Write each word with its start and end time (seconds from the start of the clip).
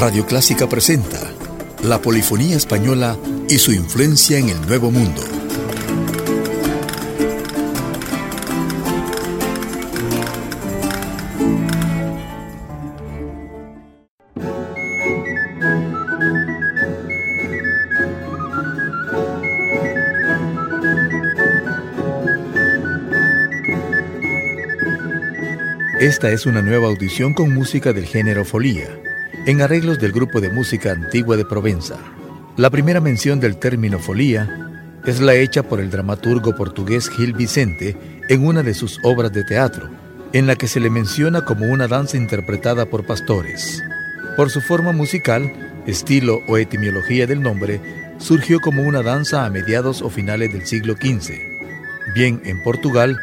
Radio 0.00 0.24
Clásica 0.24 0.66
presenta 0.66 1.20
la 1.82 2.00
polifonía 2.00 2.56
española 2.56 3.18
y 3.50 3.58
su 3.58 3.70
influencia 3.70 4.38
en 4.38 4.48
el 4.48 4.66
Nuevo 4.66 4.90
Mundo. 4.90 5.20
Esta 26.00 26.30
es 26.30 26.46
una 26.46 26.62
nueva 26.62 26.88
audición 26.88 27.34
con 27.34 27.52
música 27.52 27.92
del 27.92 28.06
género 28.06 28.46
folía 28.46 28.98
en 29.50 29.62
arreglos 29.62 29.98
del 29.98 30.12
grupo 30.12 30.40
de 30.40 30.48
música 30.48 30.92
antigua 30.92 31.36
de 31.36 31.44
Provenza. 31.44 31.96
La 32.56 32.70
primera 32.70 33.00
mención 33.00 33.40
del 33.40 33.56
término 33.56 33.98
folía 33.98 34.70
es 35.04 35.20
la 35.20 35.34
hecha 35.34 35.64
por 35.64 35.80
el 35.80 35.90
dramaturgo 35.90 36.54
portugués 36.54 37.10
Gil 37.10 37.32
Vicente 37.32 37.96
en 38.28 38.46
una 38.46 38.62
de 38.62 38.74
sus 38.74 39.00
obras 39.02 39.32
de 39.32 39.42
teatro, 39.42 39.90
en 40.32 40.46
la 40.46 40.54
que 40.54 40.68
se 40.68 40.78
le 40.78 40.88
menciona 40.88 41.44
como 41.44 41.66
una 41.66 41.88
danza 41.88 42.16
interpretada 42.16 42.86
por 42.86 43.04
pastores. 43.04 43.82
Por 44.36 44.50
su 44.50 44.60
forma 44.60 44.92
musical, 44.92 45.52
estilo 45.84 46.38
o 46.46 46.56
etimología 46.56 47.26
del 47.26 47.42
nombre, 47.42 47.80
surgió 48.18 48.60
como 48.60 48.84
una 48.84 49.02
danza 49.02 49.44
a 49.44 49.50
mediados 49.50 50.00
o 50.00 50.10
finales 50.10 50.52
del 50.52 50.64
siglo 50.64 50.94
XV, 50.94 51.34
bien 52.14 52.40
en 52.44 52.62
Portugal, 52.62 53.18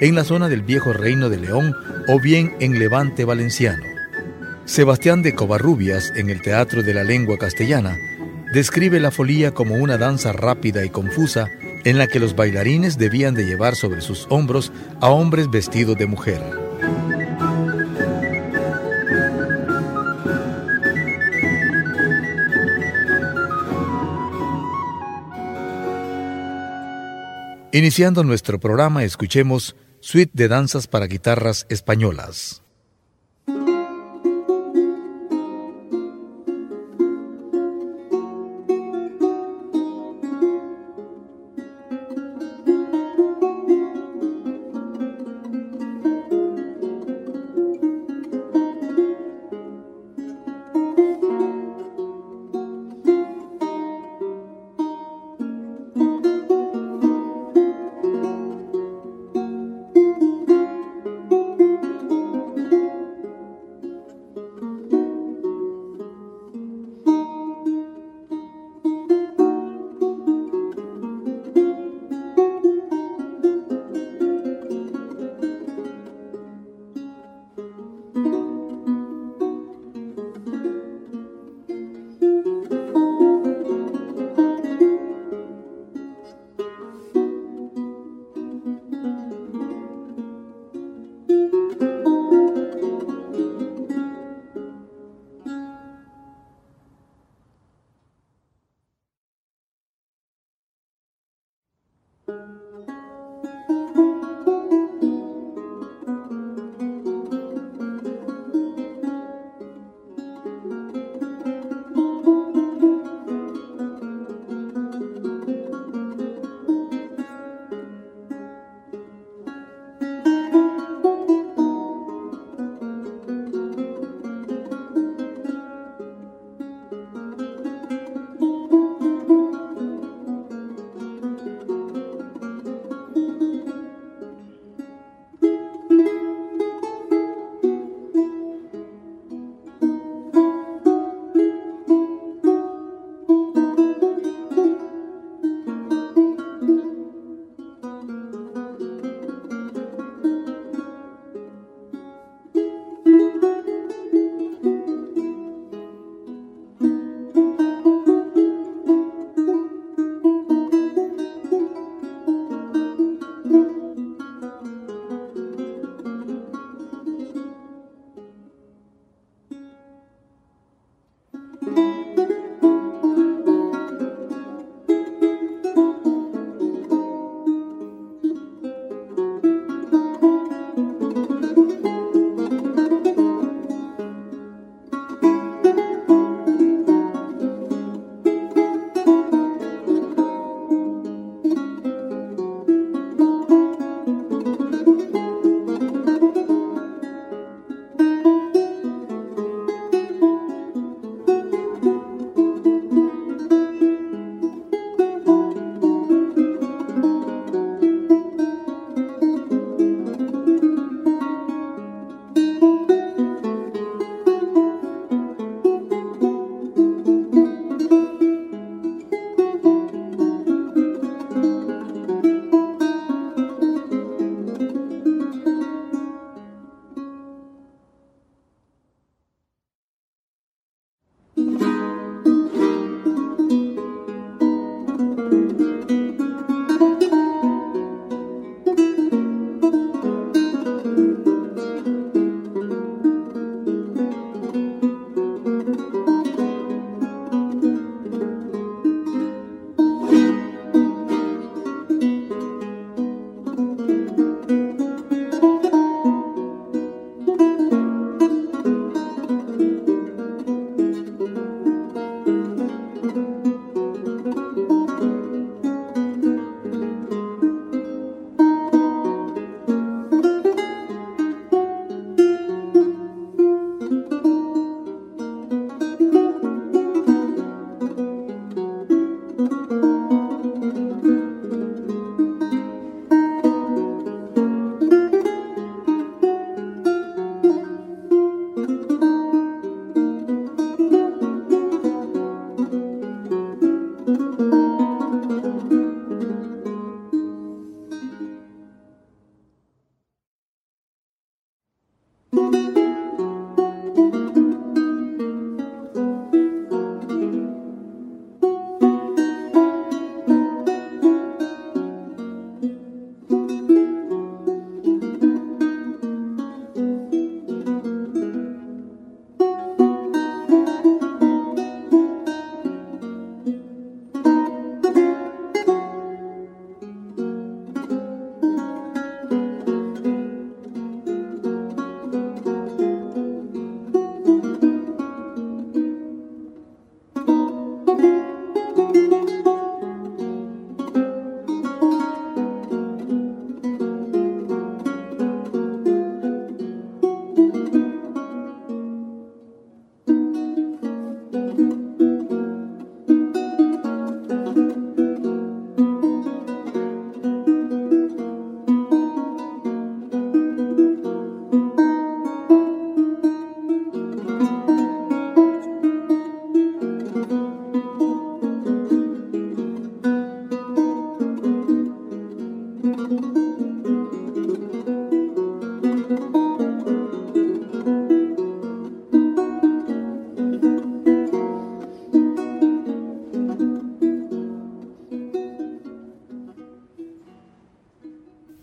en 0.00 0.14
la 0.14 0.24
zona 0.24 0.48
del 0.48 0.62
viejo 0.62 0.94
reino 0.94 1.28
de 1.28 1.36
León 1.36 1.76
o 2.08 2.18
bien 2.18 2.56
en 2.60 2.78
Levante 2.78 3.26
valenciano. 3.26 3.95
Sebastián 4.66 5.22
de 5.22 5.32
Covarrubias, 5.32 6.12
en 6.16 6.28
el 6.28 6.42
Teatro 6.42 6.82
de 6.82 6.92
la 6.92 7.04
Lengua 7.04 7.38
Castellana, 7.38 7.96
describe 8.52 8.98
la 8.98 9.12
folía 9.12 9.54
como 9.54 9.76
una 9.76 9.96
danza 9.96 10.32
rápida 10.32 10.84
y 10.84 10.90
confusa 10.90 11.48
en 11.84 11.98
la 11.98 12.08
que 12.08 12.18
los 12.18 12.34
bailarines 12.34 12.98
debían 12.98 13.34
de 13.34 13.46
llevar 13.46 13.76
sobre 13.76 14.00
sus 14.00 14.26
hombros 14.28 14.72
a 15.00 15.08
hombres 15.08 15.48
vestidos 15.48 15.96
de 15.96 16.06
mujer. 16.06 16.42
Iniciando 27.70 28.24
nuestro 28.24 28.58
programa, 28.58 29.04
escuchemos 29.04 29.76
Suite 30.00 30.32
de 30.34 30.48
Danzas 30.48 30.88
para 30.88 31.06
Guitarras 31.06 31.66
Españolas. 31.68 32.65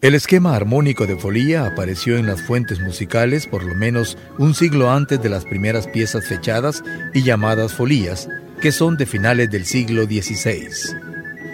El 0.04 0.16
esquema 0.16 0.54
armónico 0.54 1.08
de 1.08 1.16
folía 1.16 1.66
apareció 1.66 2.18
en 2.18 2.26
las 2.26 2.42
fuentes 2.42 2.82
musicales 2.82 3.48
por 3.48 3.64
lo 3.64 3.74
menos 3.74 4.18
un 4.38 4.54
siglo 4.54 4.92
antes 4.92 5.22
de 5.24 5.30
las 5.30 5.46
primeras 5.46 5.88
piezas 5.88 6.28
fechadas 6.28 6.84
y 7.14 7.24
llamadas 7.24 7.72
folías, 7.72 8.28
que 8.60 8.74
son 8.74 8.98
de 8.98 9.06
finales 9.06 9.50
del 9.50 9.64
siglo 9.66 10.04
XVI. 10.04 10.68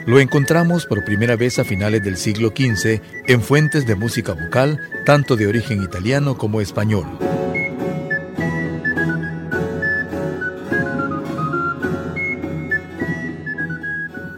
Lo 0.07 0.19
encontramos 0.19 0.87
por 0.87 1.05
primera 1.05 1.35
vez 1.35 1.59
a 1.59 1.63
finales 1.63 2.03
del 2.03 2.17
siglo 2.17 2.49
XV 2.49 2.99
en 3.27 3.41
fuentes 3.43 3.85
de 3.85 3.93
música 3.93 4.33
vocal, 4.33 4.79
tanto 5.05 5.35
de 5.35 5.45
origen 5.45 5.83
italiano 5.83 6.35
como 6.35 6.59
español. 6.59 7.05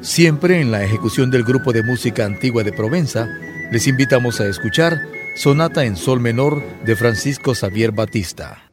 Siempre 0.02 0.60
en 0.60 0.70
la 0.70 0.84
ejecución 0.84 1.32
del 1.32 1.46
grupo 1.46 1.72
de 1.72 1.84
música 1.84 2.26
antigua 2.26 2.64
de 2.64 2.74
Provenza, 2.74 3.30
les 3.72 3.88
invitamos 3.88 4.42
a 4.42 4.48
escuchar 4.48 5.02
Sonata 5.34 5.86
en 5.86 5.96
Sol 5.96 6.20
Menor 6.20 6.62
de 6.84 6.98
Francisco 6.98 7.56
Xavier 7.56 7.94
Batista. 7.94 8.71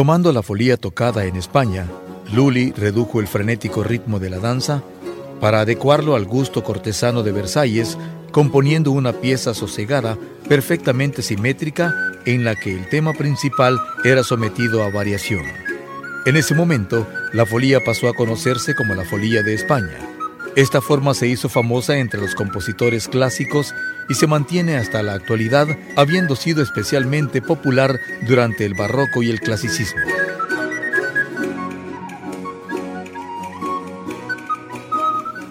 Tomando 0.00 0.32
la 0.32 0.42
folía 0.42 0.78
tocada 0.78 1.26
en 1.26 1.36
España, 1.36 1.84
Lully 2.32 2.72
redujo 2.72 3.20
el 3.20 3.26
frenético 3.26 3.84
ritmo 3.84 4.18
de 4.18 4.30
la 4.30 4.38
danza 4.38 4.82
para 5.42 5.60
adecuarlo 5.60 6.16
al 6.16 6.24
gusto 6.24 6.64
cortesano 6.64 7.22
de 7.22 7.32
Versalles, 7.32 7.98
componiendo 8.32 8.92
una 8.92 9.12
pieza 9.12 9.52
sosegada, 9.52 10.16
perfectamente 10.48 11.20
simétrica, 11.20 11.94
en 12.24 12.44
la 12.44 12.56
que 12.56 12.74
el 12.74 12.88
tema 12.88 13.12
principal 13.12 13.78
era 14.02 14.24
sometido 14.24 14.82
a 14.84 14.90
variación. 14.90 15.44
En 16.24 16.38
ese 16.38 16.54
momento, 16.54 17.06
la 17.34 17.44
folía 17.44 17.84
pasó 17.84 18.08
a 18.08 18.14
conocerse 18.14 18.74
como 18.74 18.94
la 18.94 19.04
folía 19.04 19.42
de 19.42 19.52
España. 19.52 19.98
Esta 20.56 20.80
forma 20.80 21.14
se 21.14 21.28
hizo 21.28 21.48
famosa 21.48 21.98
entre 21.98 22.20
los 22.20 22.34
compositores 22.34 23.06
clásicos 23.06 23.72
y 24.08 24.14
se 24.14 24.26
mantiene 24.26 24.76
hasta 24.76 25.02
la 25.02 25.14
actualidad, 25.14 25.68
habiendo 25.96 26.34
sido 26.34 26.62
especialmente 26.62 27.40
popular 27.40 28.00
durante 28.26 28.64
el 28.64 28.74
barroco 28.74 29.22
y 29.22 29.30
el 29.30 29.40
clasicismo. 29.40 30.00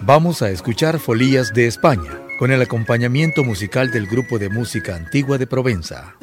Vamos 0.02 0.42
a 0.42 0.50
escuchar 0.50 0.98
Folías 0.98 1.54
de 1.54 1.66
España, 1.66 2.20
con 2.38 2.50
el 2.50 2.60
acompañamiento 2.60 3.42
musical 3.44 3.90
del 3.90 4.06
grupo 4.06 4.38
de 4.38 4.50
música 4.50 4.96
antigua 4.96 5.38
de 5.38 5.46
Provenza. 5.46 6.16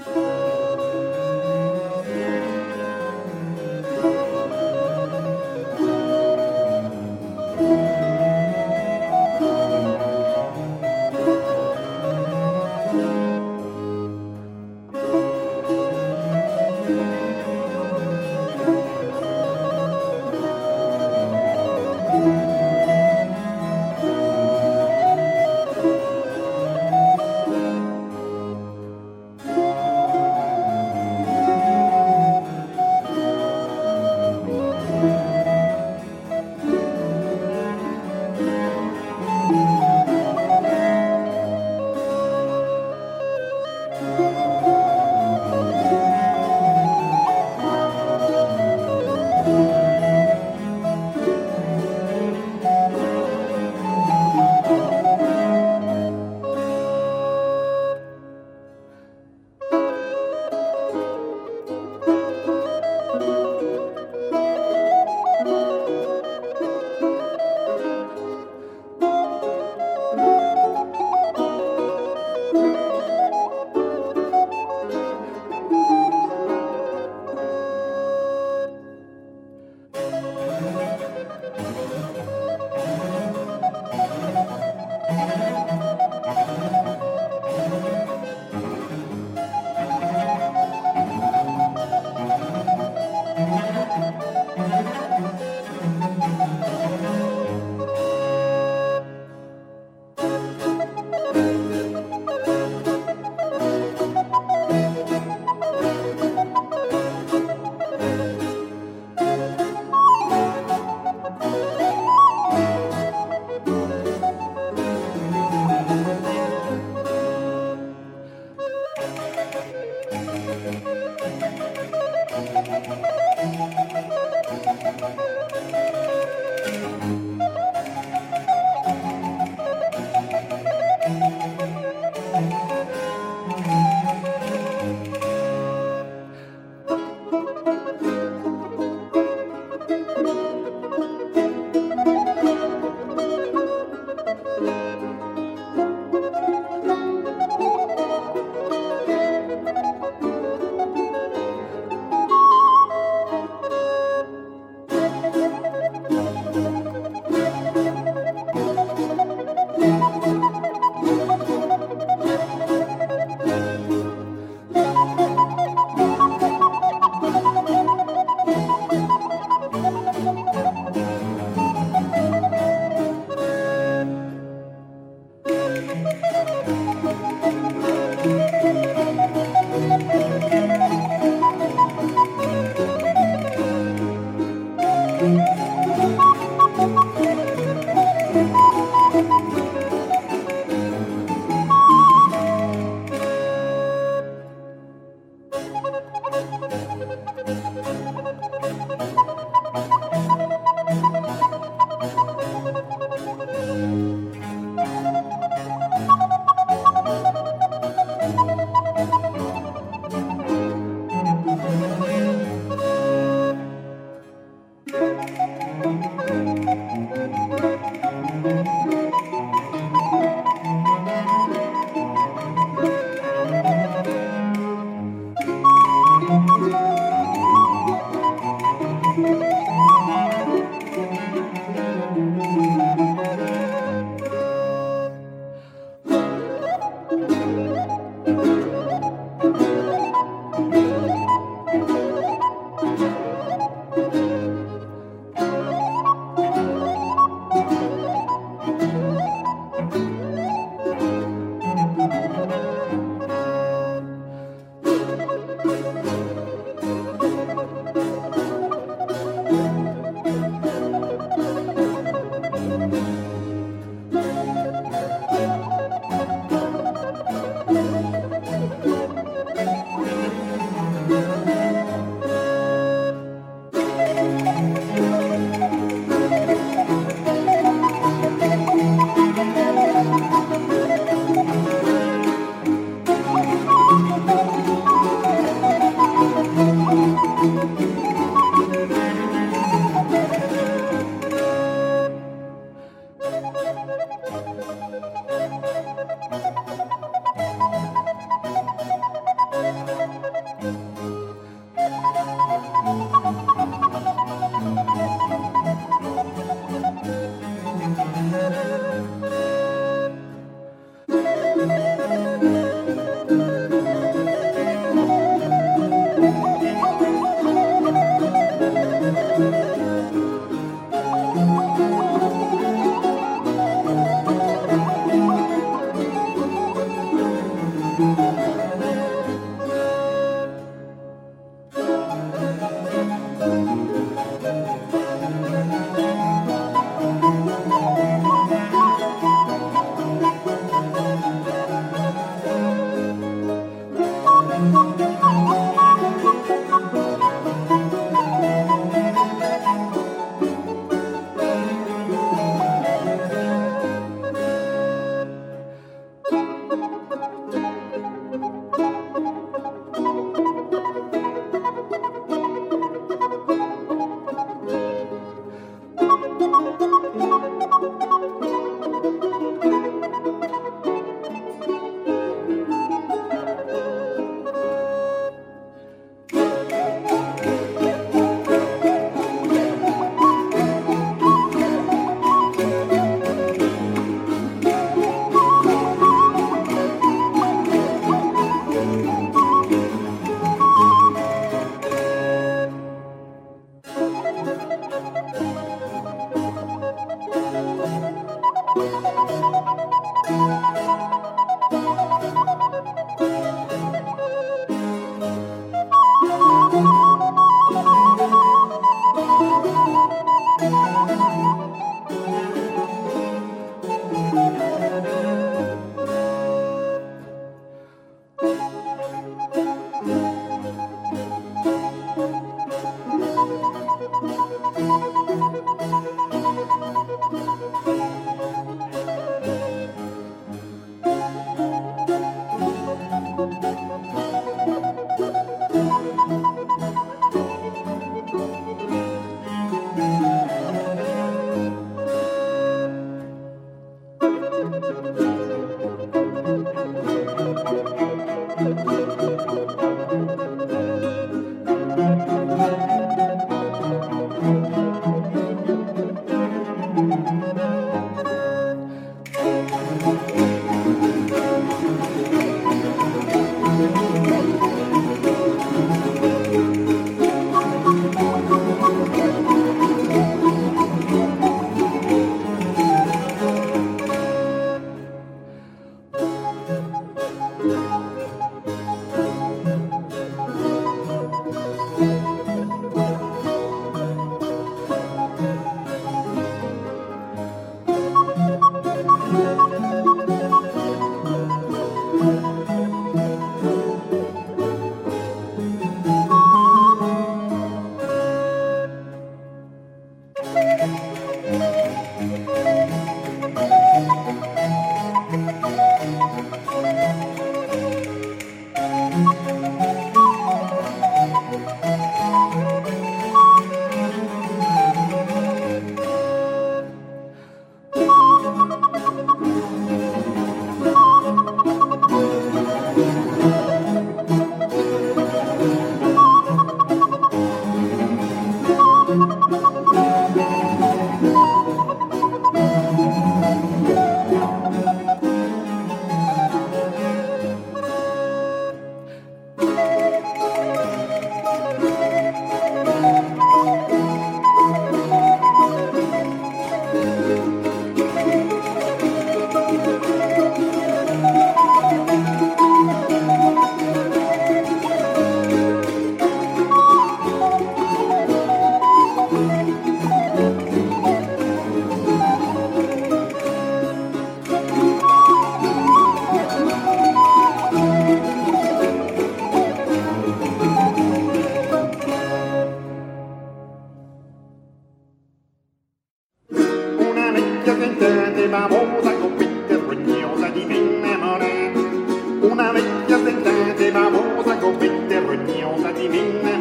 di 586.08 586.18
mille 586.18 586.58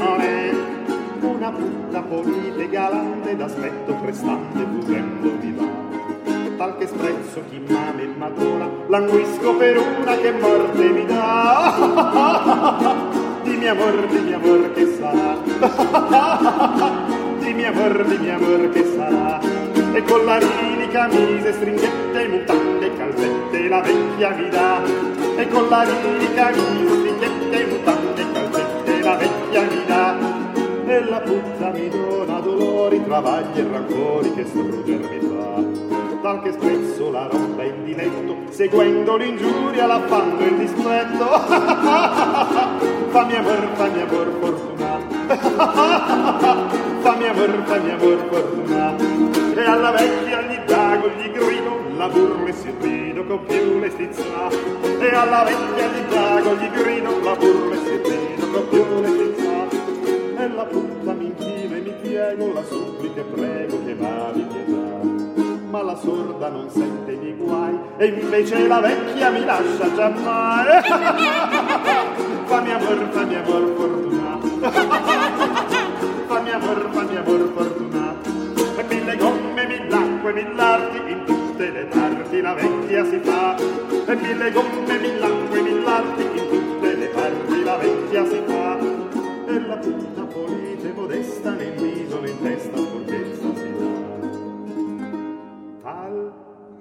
una 1.20 1.50
putta 1.50 2.00
polita 2.02 2.60
e 2.60 2.68
galante 2.68 3.36
d'aspetto 3.36 3.94
prestante 3.94 4.58
fuggendo 4.58 5.28
di 5.40 5.54
là. 5.54 5.64
Tal 6.56 6.78
che 6.78 6.86
sprezzo 6.86 7.42
chi 7.50 7.62
mame 7.68 8.02
e 8.02 8.06
matura 8.16 8.68
languisco 8.88 9.54
per 9.56 9.76
una 9.76 10.16
che 10.16 10.32
morte 10.32 10.88
mi 10.88 11.04
dà. 11.04 11.74
Dimmi 13.46 13.68
amor, 13.68 14.06
dimmi 14.08 14.32
amor 14.32 14.72
che 14.72 14.86
sarà. 14.98 15.36
Dimmi 17.38 17.64
amor, 17.64 18.04
dimmi 18.04 18.30
amor 18.30 18.70
che 18.70 18.84
sarà. 18.96 19.38
E 19.92 20.02
con 20.02 20.24
la 20.24 20.38
mini 20.38 20.88
camise, 20.88 21.52
stringhette, 21.52 22.28
mutande, 22.28 22.92
calzette, 22.96 23.68
la 23.68 23.80
vecchia 23.82 24.30
mi 24.30 24.48
dà. 24.48 24.82
E 25.36 25.48
con 25.48 25.68
la 25.68 25.84
mini 25.84 26.34
camise, 26.34 26.96
stringhette, 26.96 27.65
seguendo 38.56 39.16
l'ingiuria 39.16 39.86
l'affanno 39.86 40.40
e 40.40 40.46
il 40.46 40.56
dispetto. 40.56 41.24
Fammi 43.12 43.36
amor, 43.36 43.68
fammi 43.74 44.00
amor 44.00 44.28
fortuna. 44.40 44.98
Fammi 47.00 47.28
amor, 47.28 47.62
fammi 47.66 47.90
amor 47.90 48.26
fortuna. 48.30 48.96
E 49.54 49.64
alla 49.64 49.90
vecchia 49.90 50.40
gli 50.42 50.58
dago, 50.66 51.08
gli 51.18 51.30
grido 51.30 51.80
la 51.96 52.08
burla 52.08 52.48
e 52.48 52.52
si 52.52 52.74
rido 52.80 53.24
con 53.26 53.44
più 53.44 53.78
le 53.78 53.90
stizza. 53.90 54.48
E 55.00 55.14
alla 55.14 55.44
vecchia 55.44 55.86
gli 55.86 56.02
dago, 56.08 56.54
gli 56.56 56.70
grido 56.70 57.20
la 57.22 57.36
burla 57.36 57.65
sorda 66.06 66.48
non 66.48 66.70
sente 66.70 67.10
i 67.10 67.16
miei 67.16 67.34
guai 67.34 67.76
e 67.96 68.06
invece 68.06 68.66
la 68.68 68.78
vecchia 68.78 69.30
mi 69.30 69.44
lascia 69.44 69.92
giammai 69.92 70.66
fammi 72.46 72.70
amor, 72.70 73.08
fammi 73.10 73.34
amor 73.34 73.74
fortunato 73.76 74.46
fammi 76.28 76.50
amor, 76.52 76.88
fammi 76.92 77.16
amor 77.16 77.52
fortunato 77.54 78.30
e 78.78 78.84
mille 78.88 79.16
gomme, 79.16 79.66
mille 79.66 79.94
acque, 79.94 80.32
mille 80.32 80.62
arti 80.62 81.10
in 81.10 81.24
tutte 81.24 81.70
le 81.70 81.84
parti 81.86 82.40
la 82.42 82.52
vecchia 82.52 83.04
si 83.06 83.18
fa. 83.22 83.56
E 83.56 84.14
mille 84.14 84.52
gomme, 84.52 84.98
mille 84.98 85.24
acque, 85.24 85.60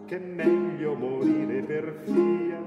che 0.07 0.17
è 0.17 0.19
meglio 0.19 0.93
morire 0.93 1.61
per 1.61 2.01
via 2.05 2.61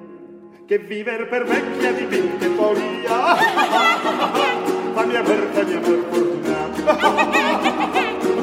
che 0.66 0.78
viver 0.78 1.28
per 1.28 1.44
vecchia 1.44 1.92
di 1.92 2.04
vinte 2.04 2.48
folia 2.48 3.36
fammi 4.94 5.14
amor, 5.14 5.46
fammi 5.52 5.74
amor 5.74 6.04
fortunato 6.10 6.82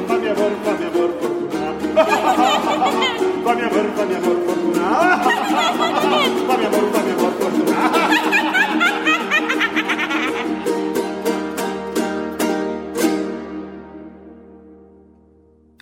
fammi 0.06 0.28
amor, 0.28 0.52
fammi 0.62 0.84
amor 0.84 1.12
fortunato 1.18 1.86
fammi 3.44 3.62
amor, 3.62 3.86
fammi 3.94 4.14
amor 4.14 4.36
fortunato 4.46 5.28
fammi 6.46 6.64
amor 6.64 6.85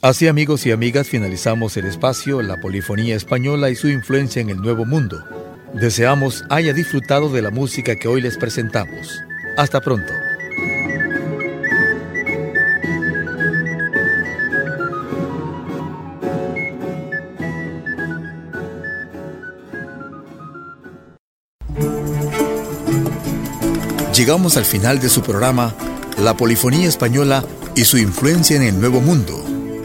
Así 0.04 0.28
amigos 0.28 0.66
y 0.66 0.70
amigas 0.70 1.08
finalizamos 1.08 1.78
el 1.78 1.86
espacio 1.86 2.42
La 2.42 2.60
Polifonía 2.60 3.16
Española 3.16 3.70
y 3.70 3.74
su 3.74 3.88
influencia 3.88 4.42
en 4.42 4.50
el 4.50 4.58
Nuevo 4.58 4.84
Mundo. 4.84 5.24
Deseamos 5.72 6.44
haya 6.50 6.74
disfrutado 6.74 7.30
de 7.30 7.40
la 7.40 7.50
música 7.50 7.96
que 7.96 8.06
hoy 8.06 8.20
les 8.20 8.36
presentamos. 8.36 9.18
Hasta 9.56 9.80
pronto. 9.80 10.12
Llegamos 24.14 24.58
al 24.58 24.66
final 24.66 25.00
de 25.00 25.08
su 25.08 25.22
programa 25.22 25.74
La 26.18 26.36
Polifonía 26.36 26.88
Española 26.88 27.42
y 27.74 27.84
su 27.84 27.96
influencia 27.96 28.54
en 28.56 28.64
el 28.64 28.78
Nuevo 28.78 29.00
Mundo, 29.00 29.53